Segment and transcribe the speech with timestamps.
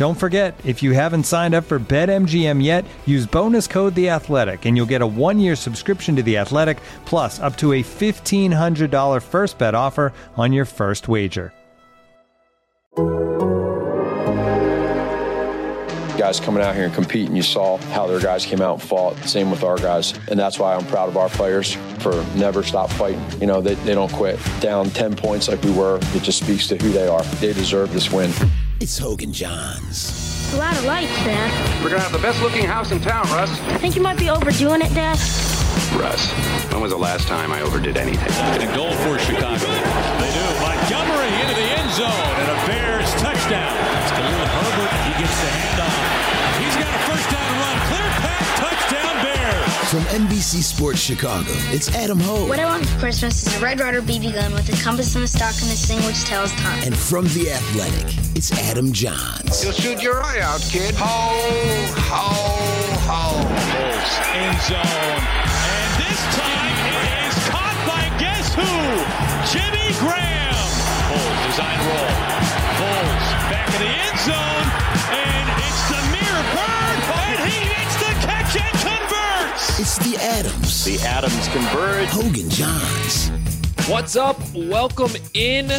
[0.00, 4.64] Don't forget, if you haven't signed up for BetMGM yet, use bonus code The Athletic,
[4.64, 8.90] and you'll get a one-year subscription to The Athletic, plus up to a fifteen hundred
[8.90, 11.52] dollar first bet offer on your first wager.
[16.16, 19.18] Guys coming out here and competing, you saw how their guys came out and fought.
[19.26, 22.88] Same with our guys, and that's why I'm proud of our players for never stop
[22.92, 23.22] fighting.
[23.38, 24.38] You know, they, they don't quit.
[24.60, 27.22] Down ten points like we were, it just speaks to who they are.
[27.22, 28.32] They deserve this win.
[28.80, 30.54] It's Hoge and Jahns.
[30.54, 31.84] A lot of lights, Dad.
[31.84, 33.50] We're gonna have the best looking house in town, Russ.
[33.68, 35.18] I think you might be overdoing it, Dad.
[36.00, 36.32] Russ,
[36.72, 38.32] when was the last time I overdid anything?
[38.56, 39.68] And a goal for Chicago.
[39.68, 40.44] They do.
[40.64, 42.08] Montgomery into the end zone
[42.40, 43.76] and a Bears touchdown.
[44.00, 44.92] It's Khalil Herbert.
[45.04, 45.99] He gets the handoff.
[49.90, 52.48] From NBC Sports Chicago, it's Adam Hoge.
[52.48, 55.24] What I want for Christmas is a Red Ryder BB gun with a compass and
[55.24, 56.80] a stock and a thing which tells time.
[56.84, 59.64] And from The Athletic, it's Adam Jahns.
[59.64, 60.94] You'll shoot your eye out, kid.
[60.94, 61.34] Ho,
[62.06, 62.30] ho,
[63.02, 63.42] ho.
[63.42, 64.78] Bulls end zone.
[64.78, 68.70] And this time it is caught by guess who?
[69.50, 70.54] Jimmy Graham.
[71.10, 72.14] Bulls design roll.
[72.78, 74.66] Bulls back in the end zone.
[75.18, 76.98] And it's the mirror bird.
[77.10, 77.58] And he
[79.82, 80.84] It's the Adams.
[80.84, 82.08] The Adams converge.
[82.10, 83.88] Hoge and Jahns.
[83.88, 84.36] What's up?
[84.54, 85.70] Welcome in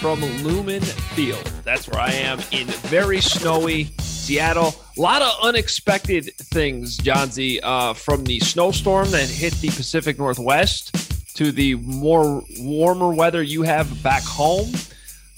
[0.00, 1.44] from Lumen Field.
[1.64, 4.74] That's where I am in very snowy Seattle.
[4.96, 11.36] A lot of unexpected things, Jahnsy, uh, from the snowstorm that hit the Pacific Northwest
[11.36, 14.72] to the more warmer weather you have back home.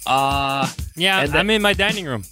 [0.06, 2.22] Uh, Yeah, And that- I'm in my dining room.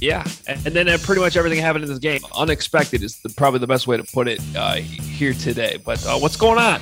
[0.00, 2.20] Yeah, and then uh, pretty much everything happened in this game.
[2.36, 5.78] Unexpected is the, probably the best way to put it uh, here today.
[5.84, 6.80] But uh, what's going on?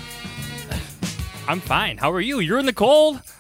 [1.49, 1.97] I'm fine.
[1.99, 2.41] How are you?
[2.41, 3.21] You're in the cold.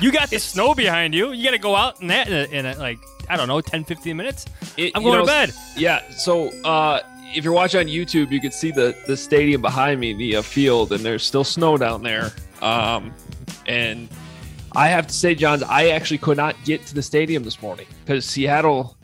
[0.00, 1.32] You got the snow behind you.
[1.32, 2.98] You got to go out in that in, in like
[3.28, 4.44] I don't know, 10, 15 minutes.
[4.76, 5.52] It- I'm you going know, to bed.
[5.76, 6.08] Yeah.
[6.10, 7.00] So uh,
[7.34, 10.42] if you're watching on YouTube, you can see the the stadium behind me, the uh,
[10.42, 12.32] field, and there's still snow down there.
[12.62, 13.12] Um,
[13.66, 14.08] and
[14.76, 17.86] I have to say, Jahns, I actually could not get to the stadium this morning
[18.04, 18.96] because Seattle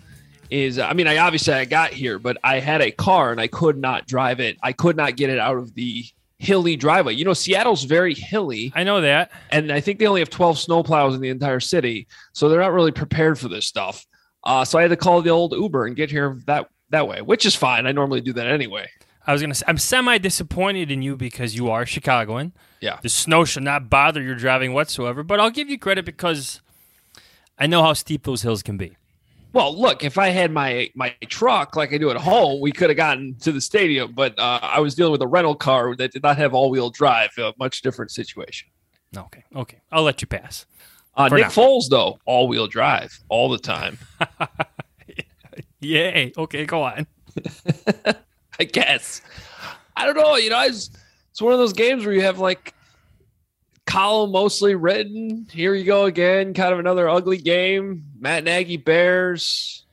[0.51, 0.79] is.
[0.79, 3.77] I mean, I obviously I got here, but I had a car and I could
[3.77, 4.57] not drive it.
[4.63, 6.05] I could not get it out of the
[6.39, 7.15] hilly driveway.
[7.15, 9.31] You know, Seattle's very hilly I know that.
[9.51, 12.73] and I think they only have 12 snowplows in the entire city, so they're not
[12.73, 14.07] really prepared for this stuff.
[14.43, 17.23] Uh, so I had to call the old Uber and get here that that way,
[17.23, 17.87] which is fine.
[17.87, 18.89] I normally do that anyway.
[19.27, 19.55] I was gonna.
[19.55, 22.53] Say, I'm semi disappointed in you because you are Chicagoan.
[22.81, 22.99] Yeah.
[23.03, 25.23] The snow should not bother your driving whatsoever.
[25.23, 26.63] But I'll give you credit because
[27.59, 28.97] I know how steep those hills can be.
[29.53, 32.91] Well, look, if I had my my truck like I do at home, we could
[32.91, 34.13] have gotten to the stadium.
[34.13, 36.91] But uh, I was dealing with a rental car that did not have all wheel
[36.91, 37.31] drive.
[37.39, 38.69] A much different situation.
[39.17, 39.45] Okay.
[39.55, 39.81] Okay.
[39.91, 40.67] I'll let you pass.
[41.17, 41.49] Uh, Nick now.
[41.49, 43.99] Foles, though, all wheel drive all the time.
[45.81, 46.33] Yay.
[46.37, 46.65] Okay.
[46.65, 47.07] Go on.
[48.61, 49.23] I guess.
[49.97, 50.37] I don't know.
[50.37, 50.91] You know, it's,
[51.31, 52.75] it's one of those games where you have like
[53.91, 55.47] column mostly written.
[55.53, 56.55] Here you go again.
[56.55, 58.05] Kind of another ugly game.
[58.19, 59.85] Matt Nagy Bears.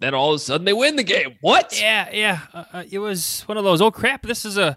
[0.00, 1.36] Then all of a sudden they win the game.
[1.40, 1.78] What?
[1.80, 2.08] Yeah.
[2.12, 2.40] Yeah.
[2.52, 3.80] Uh, uh, it was one of those.
[3.80, 4.22] Oh crap!
[4.22, 4.76] This is a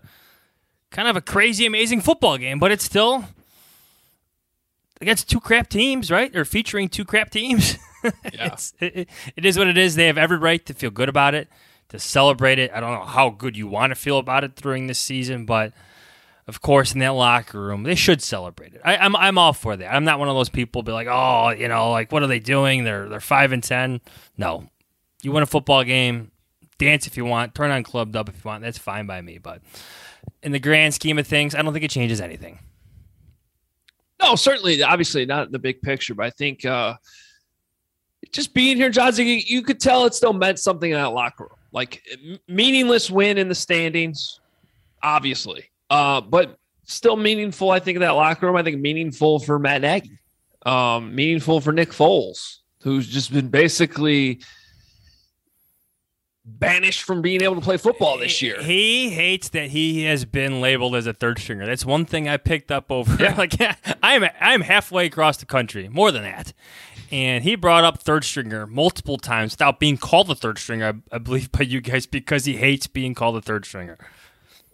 [0.91, 3.25] kind of a crazy, amazing football game, but it's still
[5.01, 6.35] against two crap teams, right?
[6.35, 7.77] Or featuring two crap teams.
[8.31, 8.45] Yeah.
[8.53, 9.95] it's, it, it- it is what it is.
[9.95, 11.49] They have every right to feel good about it,
[11.89, 12.71] to celebrate it.
[12.71, 15.73] I don't know how good you want to feel about it during this season, but
[16.47, 18.81] of course, in that locker room, they should celebrate it.
[18.83, 19.93] I, I'm I'm all for that.
[19.93, 22.39] I'm not one of those people be like, oh, you know, like what are they
[22.39, 22.83] doing?
[22.83, 24.01] They're they're five and ten.
[24.37, 24.69] No,
[25.21, 26.31] you win a football game,
[26.77, 28.63] dance if you want, turn on Club Dub if you want.
[28.63, 29.37] That's fine by me.
[29.37, 29.61] But
[30.41, 32.59] in the grand scheme of things, I don't think it changes anything.
[34.21, 36.95] No, certainly, obviously not in the big picture, but I think uh,
[38.31, 41.43] just being here, Johnson, you, you could tell it still meant something in that locker
[41.43, 41.59] room.
[41.71, 42.03] Like
[42.47, 44.39] meaningless win in the standings,
[45.03, 47.71] obviously, uh, but still meaningful.
[47.71, 48.55] I think in that locker room.
[48.55, 50.19] I think meaningful for Matt Nagy,
[50.65, 54.41] um, meaningful for Nick Foles, who's just been basically
[56.47, 58.61] banished from being able to play football this year.
[58.61, 61.65] He hates that he has been labeled as a third stringer.
[61.65, 63.21] That's one thing I picked up over.
[63.21, 63.35] Yeah.
[63.37, 63.53] like
[64.01, 66.53] I'm I'm halfway across the country, more than that.
[67.09, 71.15] And he brought up third stringer multiple times without being called a third stringer, I,
[71.15, 73.97] I believe by you guys because he hates being called a third stringer.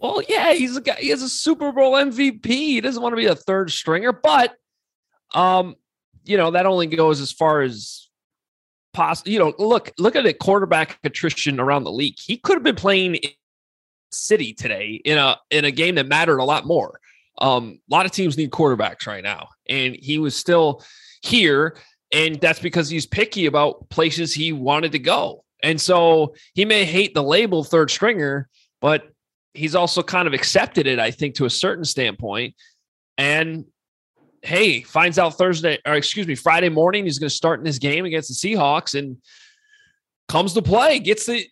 [0.04, 0.96] Well, yeah, he's a guy.
[0.98, 2.44] He has a Super Bowl MVP.
[2.44, 4.54] He doesn't want to be a third stringer, but
[5.32, 5.76] um,
[6.24, 8.10] you know that only goes as far as
[8.92, 9.30] possible.
[9.30, 12.16] You know, look, look at the quarterback attrition around the league.
[12.22, 13.30] He could have been playing in
[14.12, 17.00] City today in a in a game that mattered a lot more.
[17.38, 20.84] Um, a lot of teams need quarterbacks right now, and he was still
[21.22, 21.78] here,
[22.12, 25.44] and that's because he's picky about places he wanted to go.
[25.62, 28.50] And so he may hate the label third stringer,
[28.82, 29.13] but
[29.54, 32.54] he's also kind of accepted it, I think, to a certain standpoint.
[33.16, 33.64] And
[34.42, 37.78] hey, finds out Thursday, or excuse me, Friday morning, he's going to start in this
[37.78, 39.16] game against the Seahawks and
[40.28, 41.46] comes to play, gets the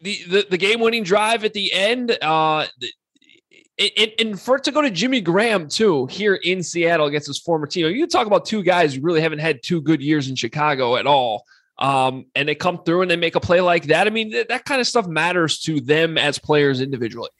[0.00, 2.16] the the, the game winning drive at the end.
[2.22, 2.66] Uh,
[3.78, 7.38] it, and for it to go to Jimmy Graham too here in Seattle against his
[7.38, 10.36] former team, you talk about two guys who really haven't had two good years in
[10.36, 11.44] Chicago at all.
[11.82, 14.06] Um, and they come through and they make a play like that.
[14.06, 17.30] I mean, that, that kind of stuff matters to them as players individually.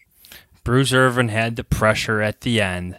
[0.65, 2.99] Bruce Irvin had the pressure at the end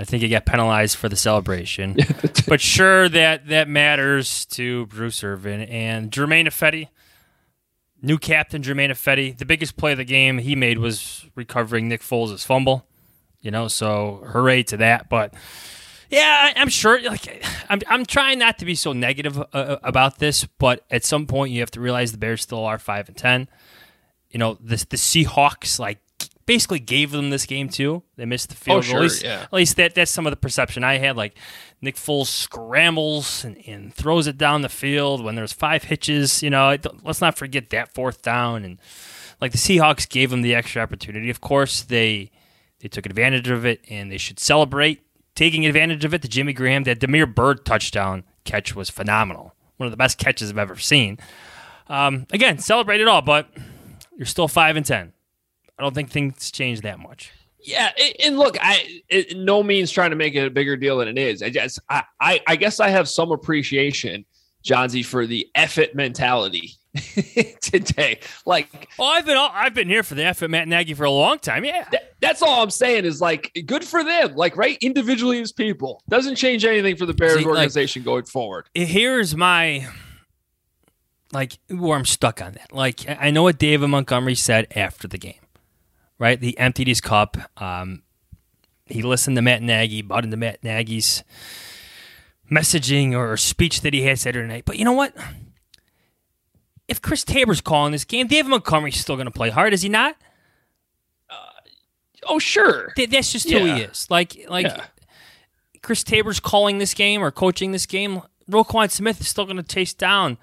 [0.00, 1.94] I think he got penalized for the celebration.
[2.48, 6.88] but sure, that that matters to Bruce Irvin and Germain Ifedi,
[8.00, 9.36] new captain Germain Ifedi.
[9.36, 12.86] The biggest play of the game he made was recovering Nick Foles' fumble.
[13.42, 15.10] You know, so hooray to that.
[15.10, 15.34] But
[16.10, 17.00] yeah, I, am sure.
[17.00, 21.04] Like, I'm I'm trying not to be so negative uh, uh, about this, but at
[21.04, 23.48] some point you have to realize the Bears still are five and ten.
[24.30, 25.98] You know, the the Seahawks like
[26.46, 28.02] basically gave them this game too.
[28.16, 28.78] They missed the field.
[28.78, 29.42] Oh, sure, at least, yeah.
[29.42, 31.16] at least that that's some of the perception I had.
[31.16, 31.36] Like
[31.80, 36.42] Nick Foles scrambles and, and throws it down the field when there's five hitches.
[36.42, 38.78] You know, let's not forget that fourth down and
[39.40, 41.30] like the Seahawks gave them the extra opportunity.
[41.30, 42.32] Of course, they
[42.80, 45.02] they took advantage of it and they should celebrate
[45.40, 46.20] taking advantage of it.
[46.20, 49.54] The Jimmy Graham, that Damiere Byrd touchdown catch was phenomenal.
[49.78, 51.18] One of the best catches I've ever seen.
[51.88, 53.48] Um, again, celebrate it all, but
[54.18, 55.14] you're still five and ten.
[55.78, 57.32] I don't think things change that much.
[57.58, 57.90] Yeah,
[58.22, 61.16] and look, I it, no means trying to make it a bigger deal than it
[61.16, 61.42] is.
[61.42, 64.26] I just, I, I, I guess I have some appreciation,
[64.62, 66.74] Jahnsy, for the effort mentality
[67.60, 68.20] today.
[68.46, 71.38] Like, oh, I've been I've been here for the effort Matt Nagy for a long
[71.38, 71.64] time.
[71.64, 74.34] Yeah, that, that's all I'm saying is like good for them.
[74.34, 78.24] Like, right, individually as people doesn't change anything for the Bears See, organization like, going
[78.24, 78.68] forward.
[78.74, 79.86] Here's my
[81.32, 82.72] like where I'm stuck on that.
[82.72, 85.34] Like, I know what David Montgomery said after the game
[86.20, 86.40] right?
[86.40, 87.36] He emptied his cup.
[87.60, 88.02] Um,
[88.86, 91.24] he listened to Matt Nagy, bought into Matt Nagy's
[92.48, 94.64] messaging or speech that he had Saturday night.
[94.64, 95.16] But you know what?
[96.90, 99.88] If Chris Tabor's calling this game, David Montgomery's still going to play hard, is he
[99.88, 100.16] not?
[101.30, 101.34] Uh,
[102.28, 102.92] oh, sure.
[102.96, 103.60] Th- that's just yeah.
[103.60, 104.08] who he is.
[104.10, 104.84] Like, like yeah.
[105.82, 108.22] Chris Tabor's calling this game or coaching this game.
[108.50, 110.36] Roquan Smith is still going to chase down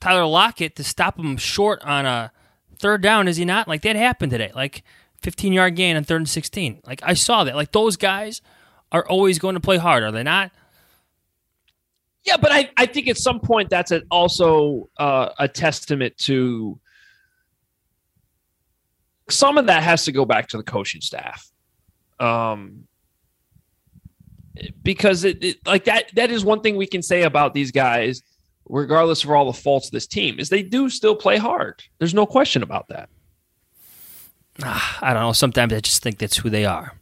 [0.00, 2.32] Tyler Lockett to stop him short on a
[2.78, 3.68] third down, is he not?
[3.68, 4.50] Like that happened today.
[4.54, 4.82] Like
[5.22, 6.82] 15 yard gain on third and 16.
[6.84, 7.56] Like I saw that.
[7.56, 8.42] Like those guys
[8.92, 10.50] are always going to play hard, are they not?
[12.26, 16.78] Yeah, but I, I think at some point that's a, also uh, a testament to
[19.30, 21.48] some of that has to go back to the coaching staff.
[22.18, 22.84] Um,
[24.82, 28.22] because it, it, like that that is one thing we can say about these guys
[28.68, 32.14] regardless of all the faults of this team is they do still play hard there's
[32.14, 33.10] no question about that
[34.62, 35.32] I don't know.
[35.32, 36.94] Sometimes I just think that's who they are.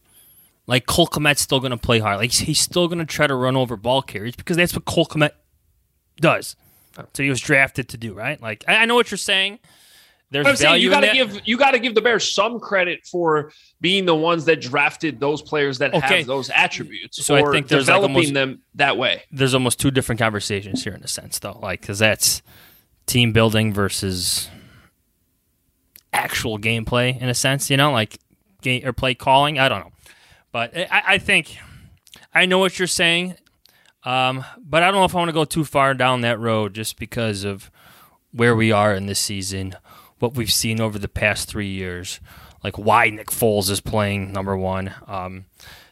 [0.67, 2.19] Like Cole Kmet's still going to play hard.
[2.19, 5.07] Like he's still going to try to run over ball carriers because that's what Cole
[5.07, 5.33] Kmet
[6.17, 6.57] does.
[6.99, 7.05] Oh.
[7.13, 8.41] So he was drafted to do right.
[8.41, 9.59] Like I, know what you're saying.
[10.31, 13.07] There's I'm saying you got to give you got to give the Bears some credit
[13.07, 16.19] for being the ones that drafted those players that okay.
[16.19, 17.25] have those attributes.
[17.25, 19.23] So I think there's developing like almost, them that way.
[19.31, 21.59] There's almost two different conversations here in a sense, though.
[21.63, 22.43] Like because that's
[23.07, 24.49] team building versus
[26.13, 28.19] actual gameplay in a sense, you know, like
[28.63, 29.59] game or play calling.
[29.59, 29.93] I don't know,
[30.55, 31.59] but I, I think
[32.33, 33.35] I know what you're saying,
[34.05, 36.75] um, but I don't know if I want to go too far down that road
[36.75, 37.73] just because of
[38.31, 39.75] where we are in this season,
[40.21, 42.21] what we've seen over the past three years,
[42.63, 44.95] like why Nick Foles is playing number one.
[45.09, 45.47] Um,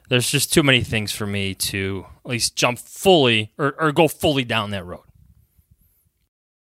[0.09, 4.07] there's just too many things for me to at least jump fully or, or go
[4.07, 5.03] fully down that road.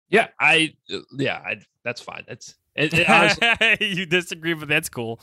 [0.09, 0.77] Yeah, I
[1.19, 2.23] yeah, I, that's fine.
[2.29, 3.49] That's it, it honestly,
[3.81, 5.19] you disagree, but that's cool.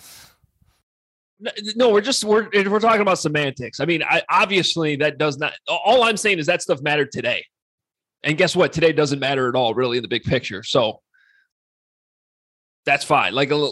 [1.76, 3.80] No, we're just we're we're talking about semantics.
[3.80, 5.54] I mean, I, obviously that does not.
[5.68, 7.46] All I'm saying is that stuff mattered today,
[8.24, 8.74] and guess what?
[8.74, 10.64] Today doesn't matter at all, really, in the big picture.
[10.64, 11.02] So
[12.86, 13.34] that's fine.
[13.34, 13.70] Like a,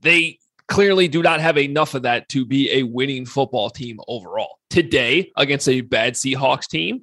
[0.00, 4.58] they clearly do not have enough of that to be a winning football team overall.
[4.70, 7.02] Today against a bad Seahawks team,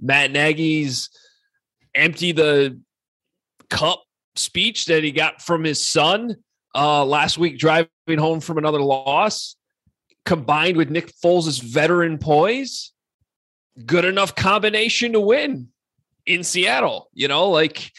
[0.00, 1.10] Matt Nagy's
[1.94, 2.80] empty the
[3.70, 4.02] cup
[4.36, 6.36] speech that he got from his son
[6.74, 9.56] uh, last week driving home from another loss,
[10.24, 12.92] combined with Nick Foles' veteran poise,
[13.84, 15.68] good enough combination to win
[16.26, 17.08] in Seattle.
[17.14, 17.90] You know, like,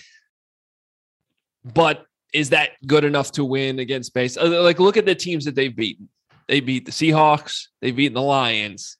[1.66, 4.38] but is that good enough to win against base?
[4.38, 6.10] Uh, like, look at the teams that they've beaten.
[6.48, 8.98] They beat the Seahawks, they've beaten the Lions.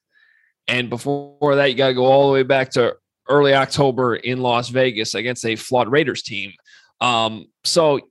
[0.68, 2.94] And before that, you got to go all the way back to
[3.28, 6.52] early October in Las Vegas against a flawed Raiders team.
[7.00, 8.09] Um, so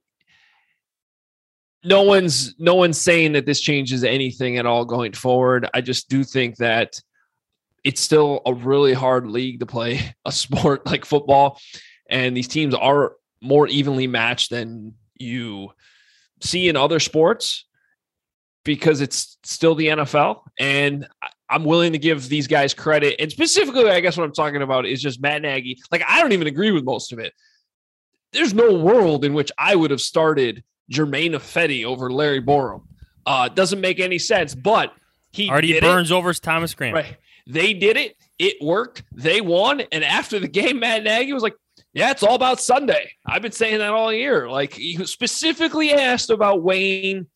[1.83, 5.69] no one's no one's saying that this changes anything at all going forward.
[5.73, 7.01] I just do think that
[7.83, 11.59] it's still a really hard league to play a sport like football,
[12.09, 15.71] and these teams are more evenly matched than you
[16.41, 17.65] see in other sports
[18.63, 20.41] because it's still the NFL.
[20.59, 21.07] And
[21.49, 23.15] I'm willing to give these guys credit.
[23.19, 25.79] And specifically, I guess what I'm talking about is just Matt Nagy.
[25.91, 27.33] Like, I don't even agree with most of it.
[28.31, 32.83] There's no world in which I would have started Germain Ifedi over Larry Borom.
[33.25, 34.93] Uh, doesn't make any sense, but
[35.31, 36.13] he Artie Burns it.
[36.13, 36.95] over Thomas Graham.
[36.95, 37.17] Right.
[37.47, 38.15] They did it.
[38.37, 39.03] It worked.
[39.11, 39.81] They won.
[39.91, 41.55] And after the game, Matt Nagy was like,
[41.93, 43.11] yeah, it's all about Sunday.
[43.25, 44.49] I've been saying that all year.
[44.49, 47.27] Like he specifically asked about Wayne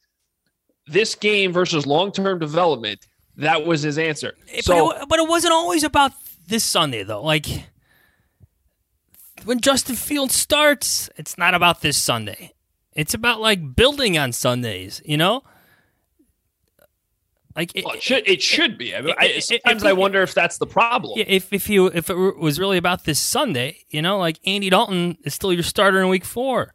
[0.88, 3.06] this game versus long-term development.
[3.38, 4.36] That was his answer.
[4.62, 6.12] So, but it, but it wasn't always about
[6.48, 7.24] this Sunday though.
[7.24, 7.48] Like
[9.46, 12.53] when Justin Fields starts, it's not about this Sunday.
[12.96, 15.44] It's about like building on Sundays, you know?
[17.56, 18.96] Like it, well, it should it should be.
[18.96, 21.20] I mean, I, sometimes I wonder if that's the problem.
[21.28, 25.18] If if you if it was really about this Sunday, you know, like Andy Dalton
[25.24, 26.74] is still your starter in Week Four.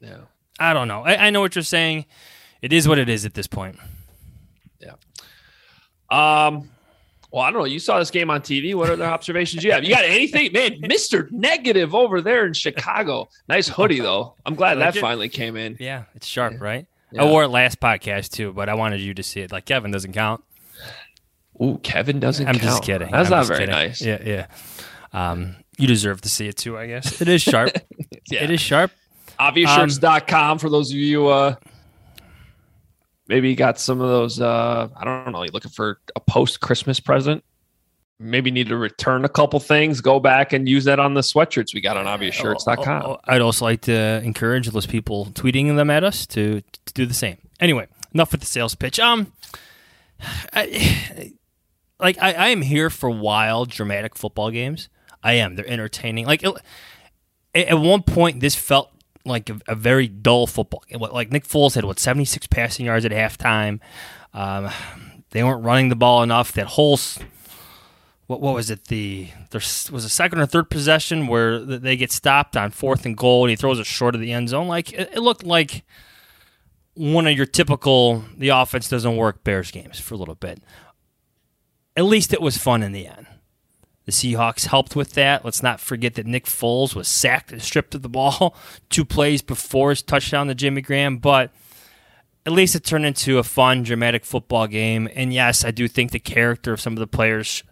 [0.00, 0.18] Yeah,
[0.58, 1.00] I don't know.
[1.02, 2.04] I, I know what you're saying.
[2.60, 3.78] It is what it is at this point.
[4.80, 4.96] Yeah.
[6.10, 6.68] Um.
[7.30, 7.66] Well, I don't know.
[7.66, 8.74] You saw this game on TV.
[8.74, 9.84] What other observations you have?
[9.84, 10.78] You got anything, man?
[10.80, 13.28] Mister Negative over there in Chicago.
[13.48, 14.34] Nice hoodie though.
[14.44, 15.76] I'm glad that finally came in.
[15.78, 16.58] Yeah, it's sharp, yeah.
[16.60, 16.86] right?
[17.12, 17.22] Yeah.
[17.22, 19.52] I wore it last podcast too, but I wanted you to see it.
[19.52, 20.42] Like Kevin doesn't count.
[21.62, 22.46] Ooh, Kevin doesn't.
[22.46, 22.64] I'm count.
[22.64, 23.10] just kidding.
[23.10, 23.74] That's I'm not very kidding.
[23.74, 24.00] nice.
[24.00, 24.46] Yeah, yeah.
[25.12, 26.78] Um, you deserve to see it too.
[26.78, 27.70] I guess it is sharp.
[28.30, 28.44] yeah.
[28.44, 28.92] It is sharp.
[29.38, 31.54] Obviousshirts.com um, for those of you uh
[33.30, 36.60] maybe you got some of those uh I don't know, you're looking for a post
[36.60, 37.42] Christmas present
[38.20, 41.72] maybe need to return a couple things, go back and use that on the sweatshirts
[41.74, 43.02] we got on obviousshirts.com.
[43.04, 46.92] Oh, oh, I'd also like to encourage those people tweeting them at us to, to
[46.92, 47.38] do the same.
[47.58, 49.00] Anyway, enough with the sales pitch.
[49.00, 49.32] Um,
[50.52, 51.32] I,
[51.98, 54.90] like I, I am here for wild, dramatic football games.
[55.22, 55.56] I am.
[55.56, 56.26] They're entertaining.
[56.26, 56.54] Like it,
[57.54, 58.92] at one point, this felt
[59.24, 61.00] like a, a, very dull football game.
[61.00, 63.80] Like Nick Foles had what seventy six passing yards at halftime.
[64.32, 64.70] Um,
[65.30, 66.52] they weren't running the ball enough.
[66.52, 66.98] That whole
[68.26, 68.84] what what was it?
[68.84, 69.60] The there
[69.92, 73.50] was a second or third possession where they get stopped on fourth and goal, and
[73.50, 74.68] he throws it short of the end zone.
[74.68, 75.84] Like it, it looked like
[76.94, 80.62] one of your typical the offense doesn't work Bears games for a little bit.
[81.96, 83.26] At least it was fun in the end.
[84.10, 85.44] The Seahawks helped with that.
[85.44, 88.56] Let's not forget that Nick Foles was sacked and stripped of the ball
[88.90, 91.52] two plays before his touchdown to Jimmy Graham, but
[92.44, 95.08] at least it turned into a fun, dramatic football game.
[95.14, 97.62] And yes, I do think the character of some of the players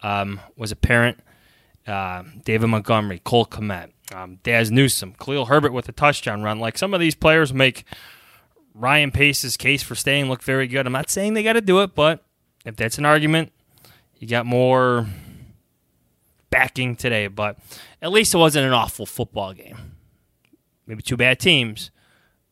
[0.00, 1.18] um, was apparent.
[1.88, 6.60] Uh, David Montgomery, Cole Kmet, um, Dazz Newsome, Khalil Herbert with a touchdown run.
[6.60, 7.82] Like some of these players make
[8.76, 10.86] Ryan Pace's case for staying look very good.
[10.86, 12.24] I'm not saying they got to do it, but
[12.64, 13.50] if that's an argument,
[14.20, 15.08] you got more
[16.50, 17.26] backing today.
[17.28, 17.58] But
[18.02, 19.96] at least it wasn't an awful football game.
[20.86, 21.90] Maybe two bad teams,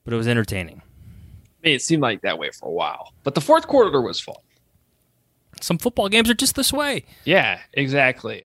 [0.05, 0.83] but it was entertaining.
[1.63, 4.37] It seemed like that way for a while, but the fourth quarter was fun.
[5.61, 7.05] Some football games are just this way.
[7.25, 8.45] Yeah, exactly.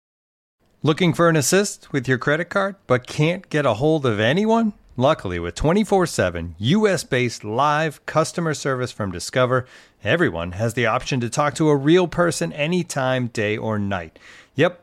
[0.81, 4.74] Looking for an assist with your credit card, but can't get a hold of anyone?
[4.98, 9.65] Luckily, with 24 7 US based live customer service from Discover,
[10.03, 14.19] everyone has the option to talk to a real person anytime, day or night.
[14.55, 14.82] Yep,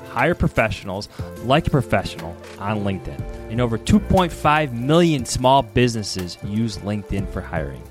[0.11, 1.09] Hire professionals
[1.43, 3.19] like a professional on LinkedIn.
[3.49, 7.83] And over 2.5 million small businesses use LinkedIn for hiring.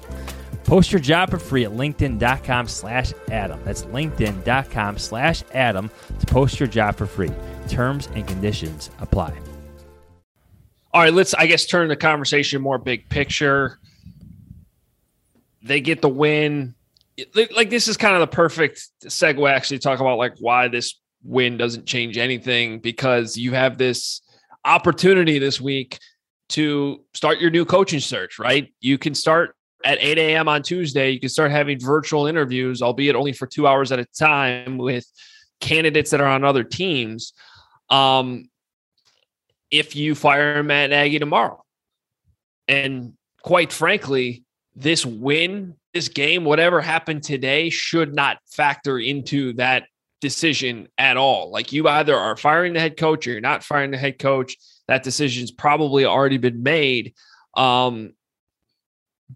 [0.65, 3.61] Post your job for free at linkedin.com slash Adam.
[3.65, 7.33] That's linkedin.com slash Adam to post your job for free.
[7.69, 9.37] Terms and conditions apply.
[10.93, 13.79] All right, let's I guess turn the conversation more big picture.
[15.62, 16.75] They get the win.
[17.35, 20.95] Like this is kind of the perfect segue actually to talk about like why this
[21.23, 24.23] win doesn't change anything because you have this
[24.65, 25.99] opportunity this week
[26.50, 28.73] to start your new coaching search, right?
[28.81, 30.49] You can start at 8 a.m.
[30.49, 31.11] on Tuesday.
[31.11, 35.07] You can start having virtual interviews, albeit only for two hours at a time with
[35.61, 37.33] candidates that are on other teams.
[37.89, 38.50] Um,
[39.71, 41.65] if you fire Matt Nagy tomorrow.
[42.66, 44.44] And quite frankly,
[44.75, 49.85] this win, this game, whatever happened today, should not factor into that
[50.20, 51.50] decision at all.
[51.50, 54.56] Like you either are firing the head coach or you're not firing the head coach.
[54.88, 57.14] That decision's probably already been made.
[57.54, 58.12] Um,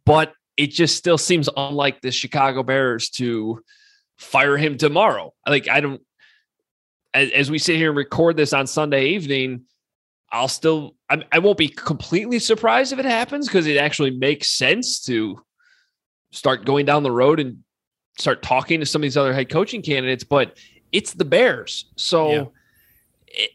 [0.05, 3.63] but it just still seems unlike the Chicago Bears to
[4.19, 5.33] fire him tomorrow.
[5.47, 6.01] Like I don't
[7.13, 9.63] as, as we sit here and record this on Sunday evening,
[10.31, 14.51] I'll still I, I won't be completely surprised if it happens because it actually makes
[14.51, 15.41] sense to
[16.33, 17.59] start going down the road and
[18.19, 20.25] start talking to some of these other head coaching candidates.
[20.25, 20.57] But
[20.95, 22.33] it's the Bears, so.
[22.33, 22.45] Yeah.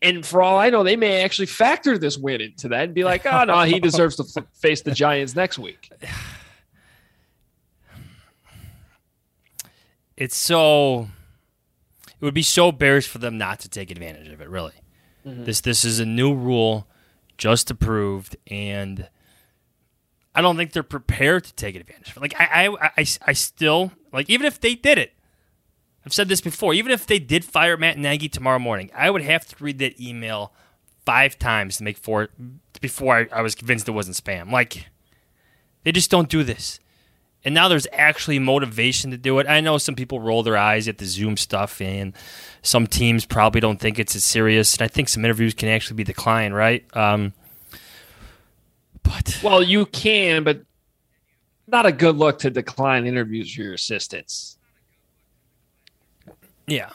[0.02, 3.06] And for all I know, they may actually factor this win into that and be
[3.06, 5.90] like, "Oh no, he deserves to f- face the Giants next week."
[10.18, 11.08] It's so.
[12.20, 14.50] It would be so Bears for them not to take advantage of it.
[14.50, 14.74] Really,
[15.26, 15.44] Mm-hmm.
[15.46, 16.88] This this is a new rule
[17.38, 19.10] just approved, and
[20.34, 22.22] I don't think they're prepared to take advantage of it.
[22.22, 25.14] Like I, I, I, I still like even if they did it,
[26.06, 26.74] I've said this before.
[26.74, 30.00] Even if they did fire Matt Nagy tomorrow morning, I would have to read that
[30.00, 30.54] email
[31.06, 32.30] five times to make four
[32.82, 34.52] before I, I was convinced it wasn't spam.
[34.52, 34.88] Like
[35.84, 36.80] they just don't do this.
[37.46, 39.48] And now there's actually motivation to do it.
[39.48, 42.14] I know some people roll their eyes at the Zoom stuff, and
[42.62, 44.74] some teams probably don't think it's as serious.
[44.76, 46.86] And I think some interviews can actually be declined, right?
[46.98, 47.34] Um,
[49.04, 50.64] but well, you can, but
[51.66, 54.58] not a good look to decline interviews for your assistants.
[56.70, 56.90] Yeah,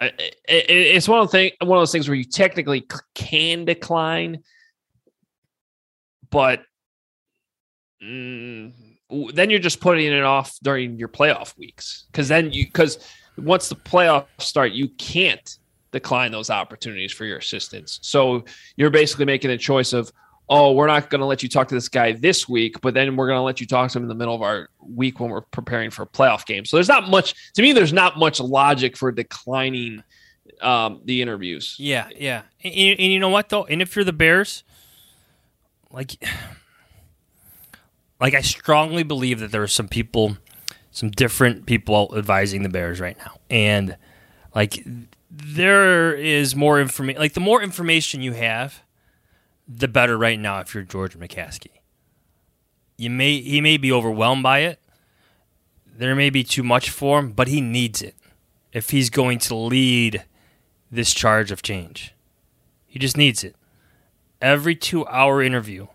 [0.00, 4.42] it's one of the thing, one of those things where you technically can decline,
[6.30, 6.62] but.
[8.02, 8.72] Mm,
[9.32, 12.98] then you're just putting it off during your playoff weeks because then you because
[13.38, 15.58] once the playoffs start, you can't
[15.92, 17.98] decline those opportunities for your assistants.
[18.02, 18.44] So
[18.76, 20.12] you're basically making a choice of,
[20.48, 23.16] oh, we're not going to let you talk to this guy this week, but then
[23.16, 25.30] we're going to let you talk to him in the middle of our week when
[25.30, 26.64] we're preparing for a playoff game.
[26.64, 27.72] So there's not much to me.
[27.72, 30.04] There's not much logic for declining
[30.60, 31.74] um, the interviews.
[31.78, 34.62] Yeah, yeah, and, and you know what though, and if you're the Bears,
[35.90, 36.22] like
[38.20, 40.36] like I strongly believe that there are some people,
[40.90, 43.96] some different people advising the Bears right now, and
[44.54, 44.82] like
[45.30, 47.20] there is more information.
[47.20, 48.82] Like the more information you have,
[49.66, 50.16] the better.
[50.16, 51.72] Right now, if you're George McCaskey,
[52.96, 54.80] you may he may be overwhelmed by it.
[55.86, 58.14] There may be too much for him, but he needs it
[58.72, 60.24] if he's going to lead
[60.90, 62.14] this charge of change.
[62.86, 63.56] He just needs it.
[64.40, 65.86] Every two hour interview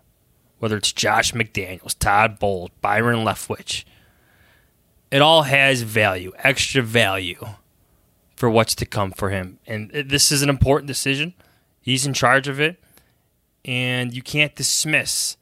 [0.62, 3.82] whether it's Josh McDaniels, Todd Bowles, Byron Leftwich,
[5.10, 7.44] it all has value, extra value
[8.36, 9.58] for what's to come for him.
[9.66, 11.34] And this is an important decision.
[11.80, 12.80] He's in charge of it,
[13.64, 15.36] and you can't dismiss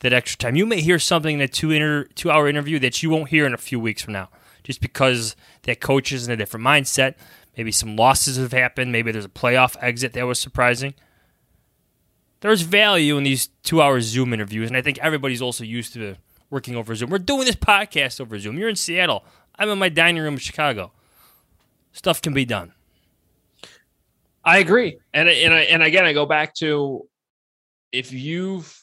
[0.00, 0.56] that extra time.
[0.56, 3.46] You may hear something in a two inter, two hour interview that you won't hear
[3.46, 4.28] in a few weeks from now,
[4.62, 7.14] just because that coach is in a different mindset.
[7.56, 8.92] Maybe some losses have happened.
[8.92, 10.94] Maybe there's a playoff exit that was surprising.
[12.40, 16.16] There's value in these two hour Zoom interviews, and I think everybody's also used to
[16.48, 17.10] working over Zoom.
[17.10, 18.58] We're doing this podcast over Zoom.
[18.58, 19.24] You're in Seattle.
[19.56, 20.92] I'm in my dining room in Chicago.
[21.92, 22.72] Stuff can be done.
[24.42, 27.06] I agree, and and and again, I go back to
[27.92, 28.74] if you've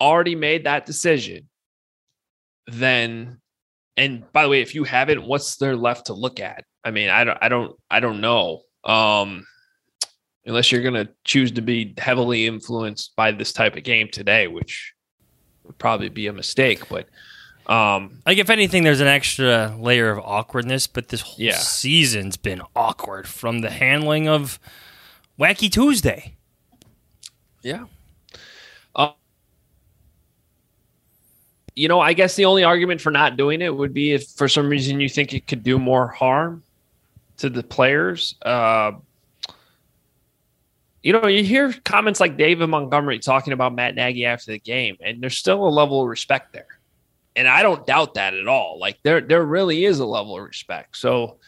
[0.00, 1.48] already made that decision,
[2.66, 3.38] then
[3.96, 6.64] and by the way, if you haven't, what's there left to look at?
[6.84, 8.62] I mean, I don't, I don't, I don't know.
[8.84, 9.46] Um,
[10.46, 14.48] unless you're going to choose to be heavily influenced by this type of game today,
[14.48, 14.94] which
[15.64, 16.88] would probably be a mistake.
[16.88, 17.06] But
[17.70, 20.86] um, like if anything, there's an extra layer of awkwardness.
[20.86, 21.58] But this whole Yeah.
[21.58, 24.58] season's been awkward from the handling of
[25.38, 26.34] Wacky Tuesday.
[27.62, 27.84] Yeah.
[28.94, 29.12] Uh,
[31.74, 34.48] you know, I guess the only argument for not doing it would be if for
[34.48, 36.62] some reason you think it could do more harm
[37.38, 38.36] to the players.
[38.42, 38.92] Uh,
[41.02, 44.96] you know, you hear comments like David Montgomery talking about Matt Nagy after the game,
[45.00, 46.66] and there's still a level of respect there.
[47.34, 48.78] And I don't doubt that at all.
[48.78, 50.96] Like there, there really is a level of respect.
[50.96, 51.38] So,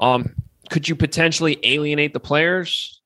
[0.00, 0.34] um,
[0.70, 3.02] could you potentially alienate the players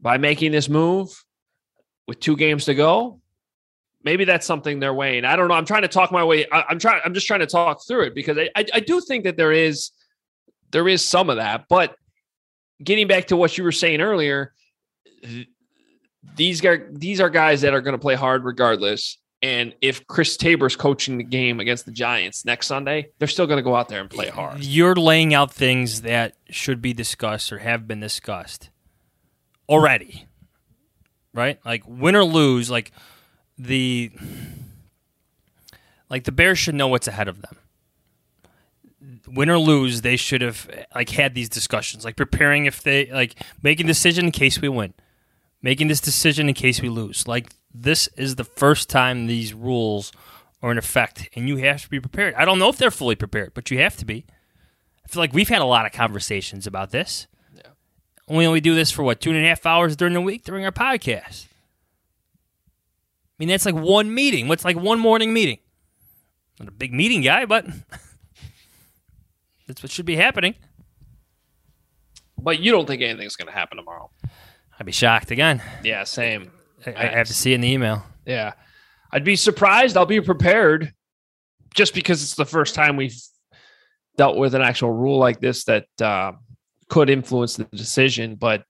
[0.00, 1.24] by making this move
[2.06, 3.20] with two games to go?
[4.02, 5.24] Maybe that's something they're weighing.
[5.24, 5.54] I don't know.
[5.54, 6.46] I'm trying to talk my way.
[6.50, 7.00] I, am trying.
[7.04, 9.52] I'm just trying to talk through it because I, I, I do think that there
[9.52, 9.90] is
[10.72, 11.66] there is some of that.
[11.68, 11.96] But
[12.82, 14.52] getting back to what you were saying earlier,
[16.36, 19.18] these guys these are guys that are going to play hard regardless.
[19.42, 23.58] And if Chris Tabor's coaching the game against the Giants next Sunday, they're still going
[23.58, 24.64] to go out there and play hard.
[24.64, 28.70] You're laying out things that should be discussed or have been discussed
[29.68, 30.26] already,
[31.34, 31.58] right?
[31.64, 32.92] Like win or lose, like
[33.58, 34.10] the
[36.08, 37.56] like the Bears should know what's ahead of them.
[39.26, 43.34] Win or lose, they should have like had these discussions, like preparing if they like
[43.62, 44.94] making decision in case we win,
[45.60, 47.26] making this decision in case we lose.
[47.28, 50.12] Like this is the first time these rules
[50.62, 52.34] are in effect, and you have to be prepared.
[52.34, 54.24] I don't know if they're fully prepared, but you have to be.
[55.04, 57.26] I feel like we've had a lot of conversations about this.
[58.28, 60.64] We only do this for what two and a half hours during the week during
[60.64, 61.46] our podcast.
[61.46, 64.48] I mean, that's like one meeting.
[64.48, 65.58] What's like one morning meeting?
[66.58, 67.66] Not a big meeting guy, but
[69.66, 70.54] that's what should be happening.
[72.38, 74.10] But you don't think anything's going to happen tomorrow?
[74.78, 75.62] I'd be shocked again.
[75.82, 76.52] Yeah, same.
[76.86, 78.04] I, I have to see it in the email.
[78.26, 78.52] Yeah.
[79.10, 79.96] I'd be surprised.
[79.96, 80.92] I'll be prepared
[81.74, 83.16] just because it's the first time we've
[84.16, 86.32] dealt with an actual rule like this that uh,
[86.94, 88.36] could influence the decision.
[88.36, 88.62] But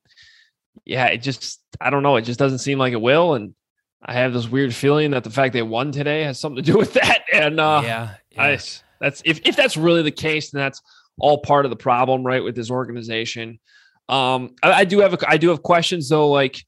[0.87, 2.17] yeah, it just, I don't know.
[2.17, 3.35] It just doesn't seem like it will.
[3.35, 3.55] And
[4.03, 6.79] I have this weird feeling that the fact they won today has something to do
[6.85, 7.25] with that.
[7.31, 8.59] And uh, yeah, I,
[8.99, 10.81] that's if, if that's really the case, then that's
[11.19, 12.43] all part of the problem, right?
[12.43, 13.61] With this organization.
[14.09, 16.65] Um, I, I do have a, I do have questions though, like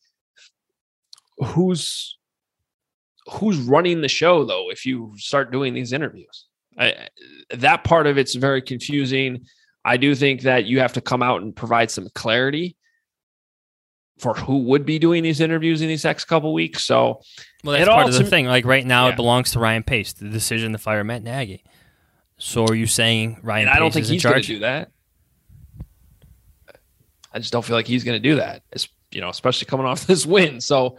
[1.39, 2.19] who's
[3.39, 6.47] who's running the show though if you start doing these interviews
[6.79, 7.09] I,
[7.51, 9.45] that part of it's very confusing
[9.87, 12.77] i do think that you have to come out and provide some clarity
[14.19, 16.85] for who would be doing these interviews in these next couple weeks.
[16.85, 17.21] So
[17.63, 18.47] well that's part of the thing.
[18.47, 19.13] Like right now Yeah.
[19.13, 21.63] it belongs to ryan pace the decision to fire matt nagy.
[22.39, 24.91] So are you saying ryan i don't think he's going to do that.
[27.33, 29.87] I just don't feel like he's going to do that it's, you know especially coming
[29.87, 30.61] off this win.
[30.61, 30.97] So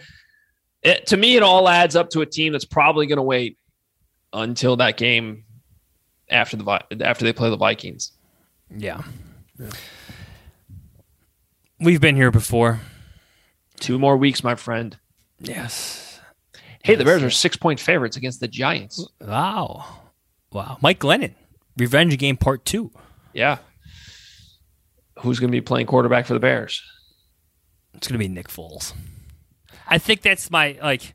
[0.84, 3.58] it, to me it all adds up to a team that's probably going to wait
[4.32, 5.44] until that game
[6.30, 8.12] after the after they play the vikings
[8.76, 9.02] yeah
[11.80, 12.80] we've been here before
[13.80, 14.98] Two more weeks, my friend.
[15.40, 16.20] yes
[16.84, 19.08] Hey, the Bears are six point favorites against the Giants.
[19.22, 19.86] wow
[20.52, 21.34] wow mike glennon
[21.78, 22.92] revenge game part two
[23.34, 23.58] Yeah.
[25.20, 26.82] Who's going to be playing quarterback for the Bears?
[27.94, 28.94] it's gonna be nick foles
[29.88, 31.14] i think that's my like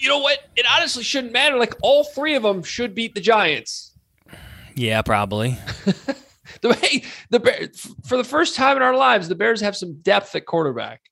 [0.00, 0.38] You know what?
[0.56, 1.56] It honestly shouldn't matter.
[1.56, 3.92] Like all three of them should beat the Giants.
[4.74, 5.56] yeah probably
[6.62, 10.00] The way the Bears, for the first time in our lives, the Bears have some
[10.00, 11.02] depth at quarterback.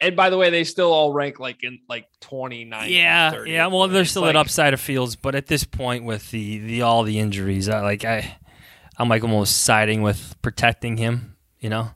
[0.00, 2.90] And by the way, they still all rank like in like 29.
[2.90, 3.50] yeah 30.
[3.50, 6.30] yeah well there's It's still like- an upside of fields but at this point with
[6.30, 8.36] the the all the injuries I, like i
[8.98, 11.90] i'm like almost siding with protecting him you know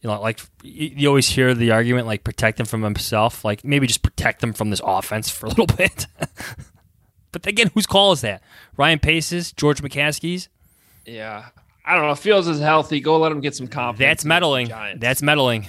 [0.00, 3.64] you know like you, you always hear the argument like protect him from himself like
[3.64, 6.06] maybe just protect him from this offense for a little bit
[7.32, 8.40] but again whose call is that
[8.76, 10.48] ryan pace's george mccaskey's
[11.06, 11.46] Yeah.
[11.84, 12.14] I don't know.
[12.14, 13.00] Fields is healthy.
[13.00, 14.08] Go let him get some confidence.
[14.10, 14.68] That's meddling.
[14.98, 15.66] That's meddling.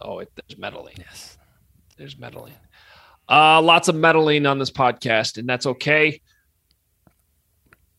[0.00, 0.96] Oh, it, there's meddling.
[0.98, 1.38] Yes.
[1.96, 2.54] There's meddling.
[3.28, 6.20] Uh, lots of meddling on this podcast, and that's okay.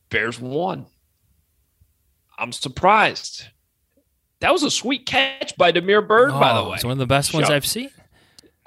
[0.10, 0.86] Bears won.
[2.38, 3.46] I'm surprised.
[4.42, 6.76] That was a sweet catch by Damiere Byrd, by the Oh, way.
[6.76, 7.90] It's one of the best ones I've seen.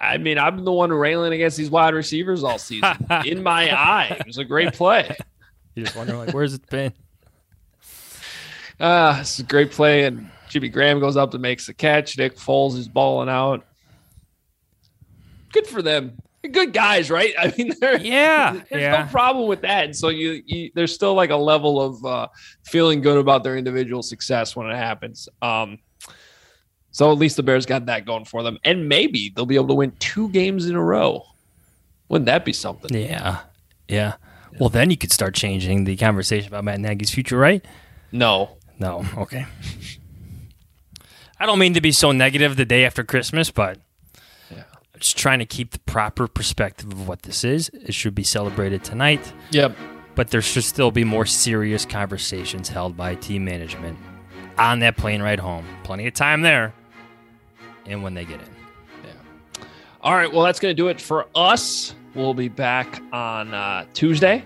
[0.01, 2.96] I mean, I'm the one railing against these wide receivers all season.
[3.27, 5.14] In my eye, it was a great play.
[5.75, 6.94] You just wonder, like, where's it been?
[8.78, 12.18] Ah, it's a great play, and Jimmy Graham goes up and makes the catch.
[12.18, 13.64] Nick Foles is balling out.
[15.52, 16.18] Good for them.
[16.42, 17.34] They're good guys, right?
[17.38, 19.04] I mean, they're, Yeah, there's yeah.
[19.04, 19.86] no problem with that.
[19.86, 22.28] And so you, you, there's still like a level of uh,
[22.66, 25.28] feeling good about their individual success when it happens.
[25.40, 25.78] Um,
[26.90, 29.68] so at least the Bears got that going for them, and maybe they'll be able
[29.68, 31.24] to win two games in a row.
[32.08, 32.96] Wouldn't that be something?
[32.96, 33.40] Yeah.
[33.88, 34.14] Yeah.
[34.58, 37.62] Well, then you could start changing the conversation about Matt Nagy's future, right?
[38.12, 39.04] No, No.
[39.16, 39.46] Okay.
[41.38, 43.78] I don't mean to be so negative the day after Christmas, but
[44.50, 44.64] Yeah.
[44.98, 47.68] Just trying to keep the proper perspective of what this is.
[47.74, 49.76] It should be celebrated tonight, Yep.
[50.14, 53.98] but there should still be more serious conversations held by team management
[54.58, 55.66] on that plane ride home.
[55.84, 56.72] Plenty of time there.
[57.86, 58.48] And when they get in.
[59.04, 59.64] Yeah.
[60.00, 60.32] All right.
[60.32, 61.94] Well, that's going to do it for us.
[62.14, 64.42] We'll be back on uh, Tuesday.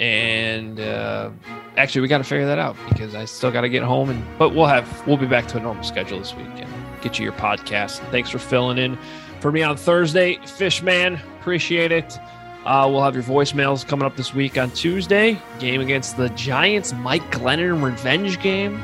[0.00, 1.30] And uh,
[1.76, 4.08] actually, we got to figure that out because I still got to get home.
[4.08, 6.68] And but we'll have we'll be back to a normal schedule this week and
[7.02, 7.98] get you your podcast.
[8.10, 8.98] Thanks for filling in
[9.40, 11.22] for me on Thursday, Fishbain.
[11.40, 12.18] Appreciate it.
[12.64, 15.40] Uh, we'll have your voicemails coming up this week on Tuesday.
[15.58, 16.92] Game against the Giants.
[16.92, 18.82] Mike Glennon revenge game.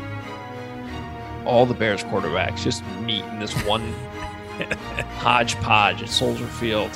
[1.45, 3.93] All the Bears quarterbacks just meet in this one
[5.19, 6.91] hodgepodge at Soldier Field.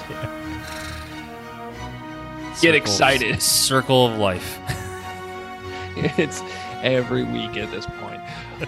[2.61, 3.40] Get excited.
[3.40, 4.59] Circle of life.
[5.96, 6.42] it's
[6.83, 8.20] every week at this point.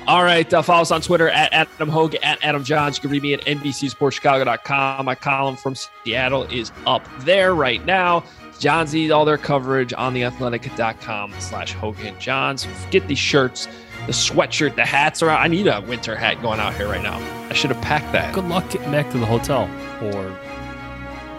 [0.07, 0.53] All right.
[0.53, 2.97] Uh, follow us on Twitter at Adam Hoge, at Adam Jahns.
[2.97, 5.05] You can read me at NBCSportsChicago.com.
[5.05, 8.25] My column from Seattle is up there right now.
[8.55, 12.67] Jahnsy, all their coverage on theathletic.com slash Hoge and Jahns.
[12.91, 13.67] Get these shirts,
[14.07, 15.43] the sweatshirt, the hats around.
[15.43, 17.19] I need a winter hat going out here right now.
[17.51, 18.33] I should have packed that.
[18.35, 19.65] Good luck getting back to the hotel
[20.01, 20.31] or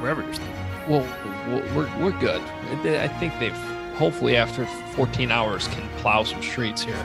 [0.02, 0.50] wherever you're staying.
[0.89, 1.08] Well,
[1.75, 2.41] we're, we're good.
[2.86, 3.53] I think they've
[3.95, 7.03] hopefully after 14 hours can plow some streets here.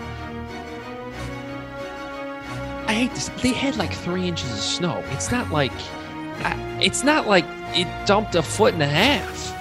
[2.87, 3.29] I hate this.
[3.43, 5.05] They had like three inches of snow.
[5.11, 5.73] It's not like
[6.45, 9.55] I- it's not like it dumped a foot and a half.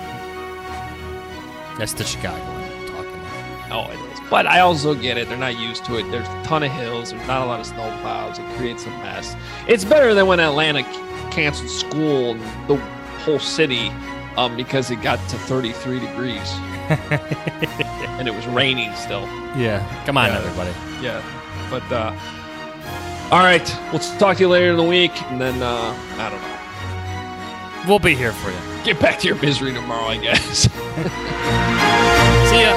[1.78, 3.90] That's the Chicago one talking about.
[3.90, 4.20] Oh, it is.
[4.30, 5.28] But I also get it.
[5.28, 6.10] They're not used to it.
[6.12, 7.12] There's a ton of hills.
[7.12, 8.40] There's not a lot of snow plows.
[8.40, 9.36] It creates a mess.
[9.68, 10.84] It's better than when Atlanta
[11.32, 12.78] canceled school and the
[13.24, 13.90] whole city
[14.38, 16.52] um, because it got to 33 degrees
[16.90, 19.22] and it was raining still.
[19.58, 19.84] Yeah.
[20.06, 20.38] Come on, Yeah.
[20.40, 20.72] everybody.
[21.04, 21.22] Yeah.
[21.70, 22.14] But uh
[23.30, 26.42] all right, we'll talk to you later in the week and then uh I don't
[26.42, 26.54] know.
[27.90, 28.58] We'll be here for you.
[28.84, 30.60] Get back to your misery tomorrow, I guess.
[32.50, 32.74] See ya.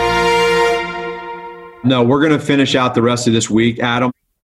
[1.82, 4.12] No, we're going to finish out the rest of this week, Adam.